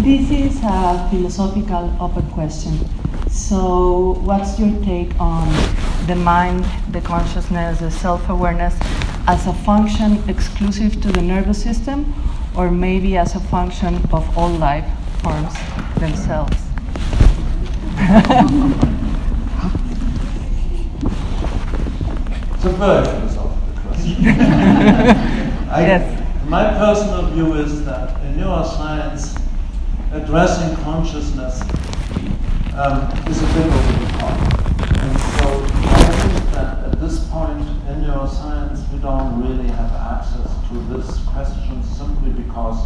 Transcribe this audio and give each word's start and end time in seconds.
This 0.00 0.30
is 0.30 0.60
a 0.62 1.08
philosophical 1.10 1.92
open 2.00 2.30
question. 2.30 2.78
So, 3.28 4.14
what's 4.22 4.58
your 4.58 4.70
take 4.84 5.10
on 5.20 5.48
the 6.06 6.14
mind, 6.14 6.64
the 6.92 7.00
consciousness, 7.00 7.80
the 7.80 7.90
self 7.90 8.28
awareness 8.28 8.76
as 9.26 9.46
a 9.48 9.52
function 9.52 10.22
exclusive 10.28 11.02
to 11.02 11.10
the 11.10 11.20
nervous 11.20 11.60
system, 11.60 12.14
or 12.56 12.70
maybe 12.70 13.16
as 13.16 13.34
a 13.34 13.40
function 13.40 13.96
of 14.12 14.38
all 14.38 14.50
life 14.50 14.86
forms 15.20 15.52
themselves? 15.98 16.56
it's 22.54 22.64
a 22.64 22.70
very 22.70 23.04
philosophical 23.04 23.82
question. 23.82 24.24
I, 25.68 25.80
yes. 25.80 26.24
My 26.46 26.70
personal 26.78 27.26
view 27.32 27.54
is 27.54 27.84
that 27.84 28.22
in 28.22 28.36
neuroscience, 28.36 29.47
addressing 30.22 30.74
consciousness 30.82 31.60
um, 32.74 33.06
is 33.28 33.40
a 33.40 33.46
the 33.46 34.08
top. 34.18 34.38
And 34.98 35.18
so 35.20 35.64
I 35.64 36.12
think 36.12 36.52
that 36.54 36.84
at 36.84 37.00
this 37.00 37.28
point 37.28 37.60
in 37.60 38.02
neuroscience, 38.02 38.92
we 38.92 38.98
don't 38.98 39.40
really 39.40 39.68
have 39.68 39.92
access 39.92 40.50
to 40.68 40.74
this 40.92 41.24
question 41.26 41.82
simply 41.84 42.30
because 42.30 42.84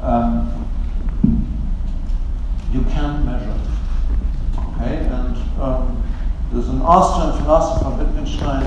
um, 0.00 0.66
you 2.72 2.82
can't 2.84 3.24
measure 3.24 3.50
it. 3.50 4.58
Okay, 4.58 4.96
and 5.06 5.36
um, 5.60 6.02
there's 6.52 6.68
an 6.68 6.80
Austrian 6.82 7.42
philosopher, 7.42 7.90
Wittgenstein, 8.02 8.64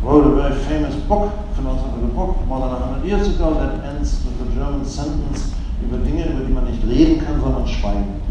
who 0.00 0.08
wrote 0.08 0.26
a 0.26 0.42
very 0.42 0.64
famous 0.64 0.94
book, 1.04 1.32
philosophical 1.54 2.08
book, 2.08 2.46
more 2.46 2.60
than 2.60 2.80
100 2.80 3.06
years 3.06 3.34
ago, 3.34 3.54
that 3.54 3.84
ends 3.84 4.24
with 4.24 4.38
the 4.38 4.54
German 4.54 4.84
sentence, 4.84 5.54
über 5.84 5.98
Dinge, 5.98 6.26
über 6.26 6.44
die 6.44 6.52
man 6.52 6.64
nicht 6.64 6.86
reden 6.86 7.24
kann, 7.24 7.40
sondern 7.40 7.66
schweigen. 7.66 8.22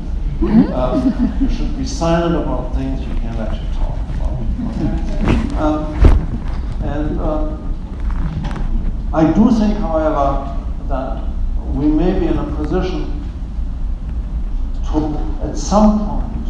Um, 0.42 1.14
you 1.40 1.48
should 1.50 1.78
be 1.78 1.86
silent 1.86 2.36
about 2.36 2.74
things 2.74 3.00
you 3.02 3.14
can't 3.22 3.40
actually 3.40 3.68
talk 3.78 3.94
about. 4.16 4.40
Um, 5.62 5.94
and 6.84 7.20
um, 7.20 7.72
I 9.14 9.26
do 9.26 9.52
think, 9.52 9.78
however, 9.78 10.58
that 10.88 11.22
we 11.76 11.86
may 11.86 12.20
be 12.20 12.26
in 12.26 12.40
a 12.40 12.44
position 12.56 13.22
to, 14.92 15.48
at 15.48 15.56
some 15.56 16.00
point, 16.08 16.48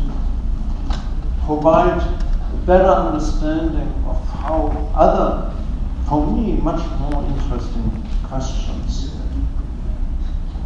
provide 1.45 2.01
a 2.01 2.57
better 2.65 2.87
understanding 2.87 3.91
of 4.07 4.23
how 4.29 4.89
other, 4.95 5.53
for 6.07 6.25
me, 6.31 6.53
much 6.61 6.81
more 7.01 7.25
interesting 7.25 8.07
questions 8.23 9.11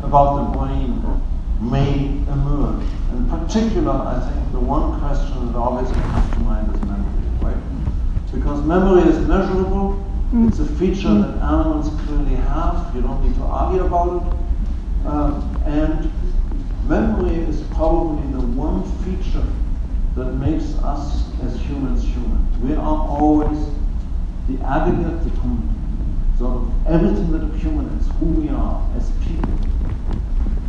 about 0.03 0.51
the 0.51 0.57
brain 0.57 1.01
may 1.61 2.05
emerge. 2.31 2.83
In 3.11 3.29
particular, 3.29 3.91
I 3.91 4.19
think 4.19 4.51
the 4.51 4.59
one 4.59 4.99
question 4.99 5.51
that 5.51 5.57
always 5.57 5.89
comes 5.89 6.33
to 6.33 6.39
mind 6.39 6.73
is 6.75 6.81
memory, 6.81 7.23
right? 7.41 8.31
Because 8.33 8.63
memory 8.65 9.03
is 9.09 9.17
measurable, 9.27 10.03
mm. 10.33 10.49
it's 10.49 10.59
a 10.59 10.65
feature 10.65 11.07
mm. 11.07 11.21
that 11.21 11.41
animals 11.41 11.89
clearly 12.03 12.35
have, 12.35 12.93
you 12.93 13.01
don't 13.01 13.23
need 13.23 13.35
to 13.35 13.43
argue 13.43 13.85
about 13.85 14.21
it. 14.21 15.07
Um, 15.07 15.61
and 15.65 16.11
memory 16.89 17.35
is 17.35 17.61
probably 17.73 18.27
the 18.33 18.45
one 18.45 18.83
feature 19.03 19.47
that 20.15 20.33
makes 20.33 20.75
us 20.83 21.29
as 21.43 21.59
humans 21.61 22.03
human. 22.03 22.41
We 22.61 22.75
are 22.75 23.07
always 23.07 23.57
the 24.49 24.61
aggregate, 24.63 25.23
the 25.23 25.31
sort 26.37 26.55
of 26.55 26.87
everything 26.87 27.31
that 27.31 27.43
a 27.43 27.57
human 27.57 27.87
is, 27.97 28.07
who 28.19 28.25
we 28.25 28.49
are 28.49 28.85
as 28.97 29.09
people 29.23 29.53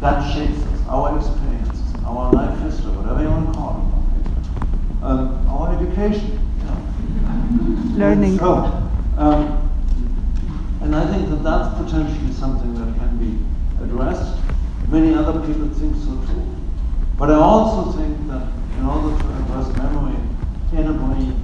that 0.07 0.23
shapes 0.33 0.63
us, 0.63 0.87
our 0.87 1.19
experiences, 1.19 1.83
our 2.05 2.31
life 2.31 2.57
history, 2.61 2.93
whatever 2.95 3.23
you 3.23 3.29
want 3.29 3.51
to 3.51 3.59
call 3.59 3.83
it. 3.83 5.03
Um, 5.03 5.49
our 5.51 5.75
education. 5.75 6.39
Know. 6.63 7.99
Learning. 7.99 8.39
So, 8.39 8.71
um, 9.19 9.67
and 10.81 10.95
I 10.95 11.11
think 11.11 11.29
that 11.31 11.43
that's 11.43 11.75
potentially 11.83 12.33
something 12.33 12.73
that 12.79 12.95
can 13.03 13.19
be 13.19 13.35
addressed. 13.83 14.39
Many 14.89 15.13
other 15.13 15.43
people 15.45 15.67
think 15.75 15.97
so 15.97 16.15
too. 16.31 16.55
But 17.19 17.31
I 17.31 17.43
also 17.43 17.91
think 17.99 18.15
that 18.29 18.47
in 18.79 18.87
order 18.87 19.11
to 19.11 19.27
address 19.43 19.75
memory 19.75 20.23
in 20.71 20.87
a 20.87 20.93
brain, 20.93 21.35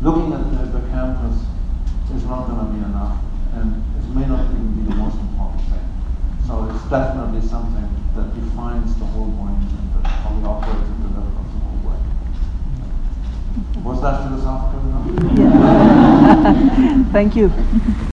looking 0.00 0.32
at 0.32 0.48
the 0.48 0.64
hippocampus 0.64 1.44
is 2.16 2.24
not 2.24 2.48
going 2.48 2.64
to 2.64 2.72
be 2.72 2.80
enough, 2.88 3.20
and 3.52 3.84
it 4.00 4.08
may 4.16 4.24
not 4.24 4.48
even 4.48 4.80
be 4.80 4.88
the 4.88 4.96
most 4.96 5.18
important 5.20 5.60
thing. 5.68 5.92
Definitely 6.92 7.40
something 7.48 7.88
that 8.14 8.34
defines 8.34 8.94
the 8.98 9.06
whole 9.06 9.28
brain 9.28 9.56
and 9.56 10.06
how 10.06 10.30
we 10.34 10.44
operate 10.44 10.76
level 10.76 11.32
of 11.40 11.48
the 11.50 11.58
whole 11.64 11.78
brain. 11.88 12.04
Was 13.82 14.02
that 14.02 14.28
philosophical 14.28 14.80
enough? 14.80 15.06
Yeah. 15.38 17.04
Thank 17.12 17.34
you. 17.34 17.50